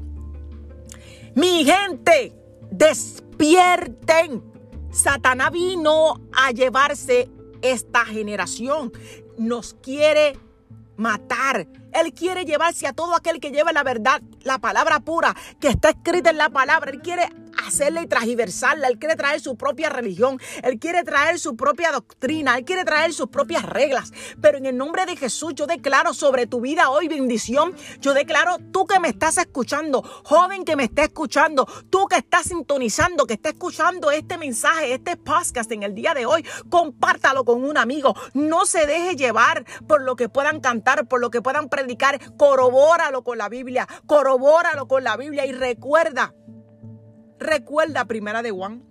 Mi 1.33 1.65
gente, 1.65 2.33
despierten. 2.69 4.43
Satanás 4.91 5.51
vino 5.51 6.21
a 6.33 6.51
llevarse 6.51 7.29
esta 7.61 8.05
generación. 8.05 8.91
Nos 9.37 9.73
quiere 9.73 10.37
matar. 10.97 11.67
Él 11.91 12.13
quiere 12.13 12.45
llevarse 12.45 12.87
a 12.87 12.93
todo 12.93 13.15
aquel 13.15 13.39
que 13.39 13.51
lleve 13.51 13.73
la 13.73 13.83
verdad, 13.83 14.21
la 14.43 14.59
palabra 14.59 14.99
pura 14.99 15.35
que 15.59 15.69
está 15.69 15.89
escrita 15.89 16.29
en 16.29 16.37
la 16.37 16.49
palabra. 16.49 16.91
Él 16.91 17.01
quiere 17.01 17.29
hacerla 17.65 18.01
y 18.01 18.07
transversarla. 18.07 18.87
Él 18.87 18.99
quiere 18.99 19.15
traer 19.15 19.39
su 19.39 19.55
propia 19.55 19.89
religión. 19.89 20.39
Él 20.63 20.79
quiere 20.79 21.03
traer 21.03 21.39
su 21.39 21.55
propia 21.55 21.91
doctrina. 21.91 22.57
Él 22.57 22.65
quiere 22.65 22.85
traer 22.85 23.13
sus 23.13 23.27
propias 23.29 23.63
reglas. 23.63 24.11
Pero 24.41 24.57
en 24.57 24.65
el 24.65 24.77
nombre 24.77 25.05
de 25.05 25.15
Jesús 25.15 25.53
yo 25.55 25.67
declaro 25.67 26.13
sobre 26.13 26.47
tu 26.47 26.61
vida 26.61 26.89
hoy 26.89 27.07
bendición. 27.07 27.75
Yo 27.99 28.13
declaro 28.13 28.57
tú 28.71 28.85
que 28.85 28.99
me 28.99 29.09
estás 29.09 29.37
escuchando, 29.37 30.01
joven 30.23 30.65
que 30.65 30.75
me 30.75 30.83
está 30.85 31.03
escuchando, 31.03 31.67
tú 31.89 32.07
que 32.07 32.17
estás 32.17 32.43
sintonizando, 32.43 33.25
que 33.25 33.33
está 33.33 33.49
escuchando 33.49 34.11
este 34.11 34.37
mensaje, 34.37 34.93
este 34.93 35.17
podcast 35.17 35.71
en 35.71 35.83
el 35.83 35.95
día 35.95 36.13
de 36.13 36.25
hoy, 36.25 36.45
compártalo 36.69 37.45
con 37.45 37.63
un 37.63 37.77
amigo. 37.77 38.15
No 38.33 38.65
se 38.65 38.85
deje 38.85 39.15
llevar 39.15 39.65
por 39.87 40.01
lo 40.01 40.15
que 40.15 40.29
puedan 40.29 40.59
cantar, 40.59 41.07
por 41.07 41.19
lo 41.19 41.31
que 41.31 41.41
puedan 41.41 41.69
predicar. 41.69 42.19
Corrobóralo 42.37 43.23
con 43.23 43.37
la 43.37 43.49
Biblia. 43.49 43.87
Corrobóralo 44.05 44.87
con 44.87 45.03
la 45.03 45.17
Biblia 45.17 45.45
y 45.45 45.51
recuerda 45.51 46.33
Recuerda 47.39 48.05
primera 48.05 48.41
de 48.41 48.51
Juan. 48.51 48.83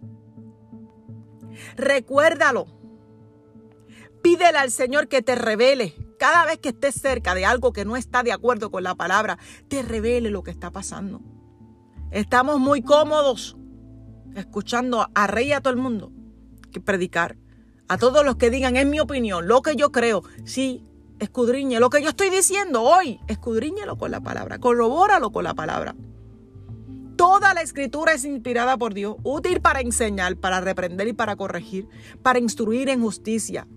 Recuérdalo. 1.76 2.66
Pídele 4.22 4.58
al 4.58 4.70
Señor 4.70 5.08
que 5.08 5.22
te 5.22 5.34
revele. 5.34 5.94
Cada 6.18 6.46
vez 6.46 6.58
que 6.58 6.70
estés 6.70 6.94
cerca 6.94 7.34
de 7.34 7.44
algo 7.44 7.72
que 7.72 7.84
no 7.84 7.96
está 7.96 8.22
de 8.22 8.32
acuerdo 8.32 8.70
con 8.70 8.82
la 8.82 8.94
palabra, 8.94 9.38
te 9.68 9.82
revele 9.82 10.30
lo 10.30 10.42
que 10.42 10.50
está 10.50 10.70
pasando. 10.70 11.20
Estamos 12.10 12.60
muy 12.60 12.82
cómodos 12.82 13.56
escuchando 14.34 15.08
a 15.14 15.26
rey 15.26 15.52
a 15.52 15.60
todo 15.60 15.72
el 15.72 15.80
mundo 15.80 16.12
que 16.72 16.80
predicar. 16.80 17.36
A 17.88 17.98
todos 17.98 18.24
los 18.24 18.36
que 18.36 18.50
digan, 18.50 18.76
es 18.76 18.86
mi 18.86 19.00
opinión, 19.00 19.46
lo 19.46 19.62
que 19.62 19.76
yo 19.76 19.92
creo. 19.92 20.22
Sí, 20.44 20.84
escudriñe 21.18 21.80
lo 21.80 21.90
que 21.90 22.02
yo 22.02 22.10
estoy 22.10 22.30
diciendo 22.30 22.82
hoy. 22.82 23.20
Escudriñelo 23.26 23.96
con 23.96 24.10
la 24.10 24.20
palabra, 24.20 24.58
corrobóralo 24.58 25.32
con 25.32 25.44
la 25.44 25.54
palabra. 25.54 25.94
Toda 27.16 27.54
la 27.54 27.62
escritura 27.62 28.12
es 28.12 28.24
inspirada 28.24 28.76
por 28.76 28.92
Dios, 28.92 29.16
útil 29.22 29.60
para 29.60 29.80
enseñar, 29.80 30.36
para 30.36 30.60
reprender 30.60 31.06
y 31.06 31.12
para 31.12 31.36
corregir, 31.36 31.88
para 32.22 32.40
instruir 32.40 32.88
en 32.88 33.00
justicia. 33.00 33.68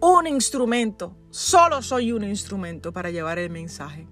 Un 0.00 0.26
instrumento, 0.26 1.16
solo 1.30 1.80
soy 1.80 2.12
un 2.12 2.24
instrumento 2.24 2.92
para 2.92 3.10
llevar 3.10 3.38
el 3.38 3.50
mensaje. 3.50 4.08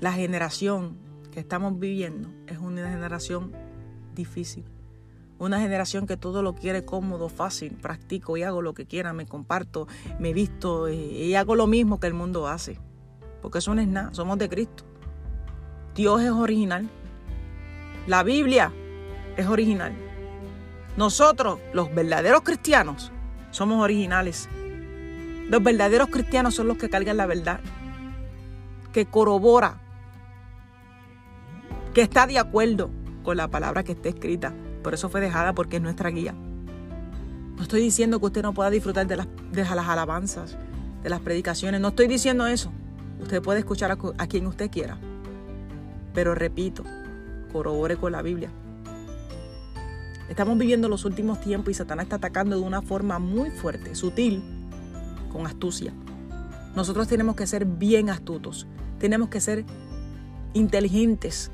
La 0.00 0.12
generación 0.12 0.98
que 1.30 1.40
estamos 1.40 1.78
viviendo 1.78 2.28
es 2.46 2.58
una 2.58 2.90
generación 2.90 3.52
difícil 4.14 4.64
una 5.38 5.60
generación 5.60 6.06
que 6.06 6.16
todo 6.16 6.42
lo 6.42 6.54
quiere 6.54 6.84
cómodo, 6.84 7.28
fácil, 7.28 7.72
practico 7.72 8.36
y 8.36 8.42
hago 8.42 8.62
lo 8.62 8.74
que 8.74 8.86
quiera, 8.86 9.12
me 9.12 9.26
comparto, 9.26 9.86
me 10.18 10.32
visto 10.32 10.88
eh, 10.88 10.94
y 10.94 11.34
hago 11.34 11.54
lo 11.54 11.66
mismo 11.66 12.00
que 12.00 12.06
el 12.06 12.14
mundo 12.14 12.48
hace. 12.48 12.78
Porque 13.42 13.58
eso 13.58 13.74
no 13.74 13.80
es 13.80 13.88
nada, 13.88 14.12
somos 14.14 14.38
de 14.38 14.48
Cristo. 14.48 14.84
Dios 15.94 16.22
es 16.22 16.30
original. 16.30 16.88
La 18.06 18.22
Biblia 18.22 18.72
es 19.36 19.46
original. 19.46 19.94
Nosotros, 20.96 21.58
los 21.72 21.94
verdaderos 21.94 22.42
cristianos, 22.42 23.12
somos 23.50 23.82
originales. 23.82 24.48
Los 25.48 25.62
verdaderos 25.62 26.08
cristianos 26.08 26.54
son 26.54 26.68
los 26.68 26.78
que 26.78 26.88
cargan 26.88 27.16
la 27.16 27.26
verdad, 27.26 27.60
que 28.92 29.06
corrobora, 29.06 29.80
que 31.94 32.02
está 32.02 32.26
de 32.26 32.38
acuerdo 32.38 32.90
con 33.22 33.36
la 33.36 33.48
palabra 33.48 33.84
que 33.84 33.92
está 33.92 34.08
escrita. 34.08 34.54
Por 34.86 34.94
eso 34.94 35.08
fue 35.08 35.20
dejada 35.20 35.52
porque 35.52 35.78
es 35.78 35.82
nuestra 35.82 36.10
guía. 36.10 36.32
No 37.56 37.60
estoy 37.60 37.80
diciendo 37.80 38.20
que 38.20 38.26
usted 38.26 38.42
no 38.42 38.54
pueda 38.54 38.70
disfrutar 38.70 39.04
de 39.08 39.16
las, 39.16 39.26
de 39.50 39.64
las 39.64 39.88
alabanzas, 39.88 40.56
de 41.02 41.10
las 41.10 41.18
predicaciones. 41.18 41.80
No 41.80 41.88
estoy 41.88 42.06
diciendo 42.06 42.46
eso. 42.46 42.70
Usted 43.20 43.42
puede 43.42 43.58
escuchar 43.58 43.90
a, 43.90 43.98
a 44.16 44.26
quien 44.28 44.46
usted 44.46 44.70
quiera. 44.70 44.96
Pero 46.14 46.36
repito, 46.36 46.84
corrobore 47.52 47.96
con 47.96 48.12
la 48.12 48.22
Biblia. 48.22 48.48
Estamos 50.28 50.56
viviendo 50.56 50.88
los 50.88 51.04
últimos 51.04 51.40
tiempos 51.40 51.72
y 51.72 51.74
Satanás 51.74 52.04
está 52.04 52.16
atacando 52.16 52.54
de 52.54 52.62
una 52.62 52.80
forma 52.80 53.18
muy 53.18 53.50
fuerte, 53.50 53.96
sutil, 53.96 54.40
con 55.32 55.48
astucia. 55.48 55.92
Nosotros 56.76 57.08
tenemos 57.08 57.34
que 57.34 57.48
ser 57.48 57.64
bien 57.64 58.08
astutos, 58.08 58.68
tenemos 59.00 59.30
que 59.30 59.40
ser 59.40 59.64
inteligentes, 60.54 61.50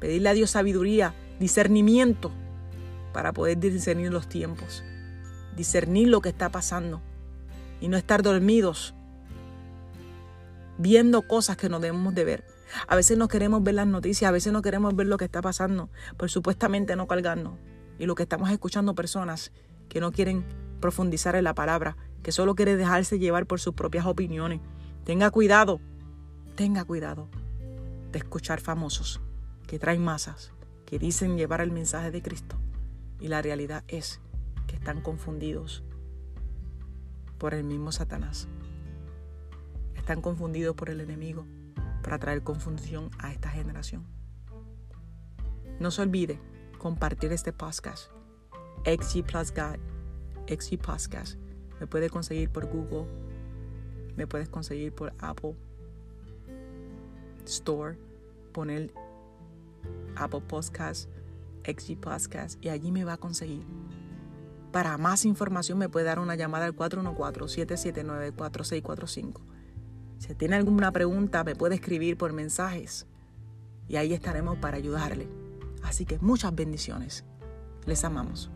pedirle 0.00 0.28
a 0.28 0.34
Dios 0.34 0.50
sabiduría, 0.50 1.14
discernimiento 1.38 2.32
para 3.14 3.32
poder 3.32 3.58
discernir 3.58 4.12
los 4.12 4.28
tiempos, 4.28 4.84
discernir 5.56 6.08
lo 6.08 6.20
que 6.20 6.28
está 6.28 6.50
pasando 6.50 7.00
y 7.80 7.88
no 7.88 7.96
estar 7.96 8.22
dormidos 8.22 8.94
viendo 10.76 11.22
cosas 11.22 11.56
que 11.56 11.68
no 11.68 11.80
debemos 11.80 12.14
de 12.14 12.24
ver. 12.24 12.44
A 12.88 12.96
veces 12.96 13.16
no 13.16 13.28
queremos 13.28 13.62
ver 13.62 13.76
las 13.76 13.86
noticias, 13.86 14.28
a 14.28 14.32
veces 14.32 14.52
no 14.52 14.60
queremos 14.60 14.96
ver 14.96 15.06
lo 15.06 15.16
que 15.16 15.24
está 15.24 15.40
pasando, 15.40 15.88
por 16.16 16.28
supuestamente 16.28 16.96
no 16.96 17.06
cargarnos. 17.06 17.54
Y 17.98 18.06
lo 18.06 18.16
que 18.16 18.24
estamos 18.24 18.50
escuchando 18.50 18.96
personas 18.96 19.52
que 19.88 20.00
no 20.00 20.10
quieren 20.10 20.44
profundizar 20.80 21.36
en 21.36 21.44
la 21.44 21.54
palabra, 21.54 21.96
que 22.24 22.32
solo 22.32 22.56
quieren 22.56 22.76
dejarse 22.76 23.20
llevar 23.20 23.46
por 23.46 23.60
sus 23.60 23.74
propias 23.74 24.06
opiniones. 24.06 24.60
Tenga 25.04 25.30
cuidado, 25.30 25.80
tenga 26.56 26.84
cuidado 26.84 27.28
de 28.10 28.18
escuchar 28.18 28.60
famosos 28.60 29.20
que 29.68 29.78
traen 29.78 30.02
masas, 30.02 30.50
que 30.84 30.98
dicen 30.98 31.36
llevar 31.36 31.60
el 31.60 31.70
mensaje 31.70 32.10
de 32.10 32.22
Cristo. 32.22 32.56
Y 33.20 33.28
la 33.28 33.42
realidad 33.42 33.84
es 33.88 34.20
que 34.66 34.76
están 34.76 35.00
confundidos 35.00 35.82
por 37.38 37.54
el 37.54 37.64
mismo 37.64 37.92
Satanás. 37.92 38.48
Están 39.94 40.20
confundidos 40.20 40.74
por 40.74 40.90
el 40.90 41.00
enemigo 41.00 41.46
para 42.02 42.18
traer 42.18 42.42
confusión 42.42 43.10
a 43.18 43.32
esta 43.32 43.48
generación. 43.50 44.04
No 45.80 45.90
se 45.90 46.02
olvide 46.02 46.38
compartir 46.78 47.32
este 47.32 47.52
podcast. 47.52 48.10
XG 48.84 49.24
Plus 49.24 49.50
God, 49.50 49.78
XG 50.46 50.78
Podcast. 50.78 51.38
Me 51.80 51.86
puedes 51.86 52.10
conseguir 52.10 52.50
por 52.50 52.66
Google, 52.66 53.06
me 54.16 54.26
puedes 54.26 54.48
conseguir 54.48 54.94
por 54.94 55.12
Apple 55.18 55.54
Store, 57.46 57.98
poner 58.52 58.92
Apple 60.16 60.42
Podcast, 60.42 61.08
XG 61.64 61.98
Podcast 61.98 62.64
y 62.64 62.68
allí 62.68 62.92
me 62.92 63.04
va 63.04 63.14
a 63.14 63.18
conseguir. 63.18 63.66
Para 64.72 64.98
más 64.98 65.24
información 65.24 65.78
me 65.78 65.88
puede 65.88 66.04
dar 66.06 66.18
una 66.18 66.34
llamada 66.34 66.66
al 66.66 66.76
414-779-4645. 66.76 69.40
Si 70.18 70.34
tiene 70.34 70.56
alguna 70.56 70.90
pregunta 70.92 71.44
me 71.44 71.54
puede 71.54 71.76
escribir 71.76 72.18
por 72.18 72.32
mensajes 72.32 73.06
y 73.88 73.96
ahí 73.96 74.12
estaremos 74.12 74.58
para 74.58 74.76
ayudarle. 74.76 75.28
Así 75.82 76.04
que 76.06 76.18
muchas 76.18 76.54
bendiciones. 76.54 77.24
Les 77.86 78.04
amamos. 78.04 78.50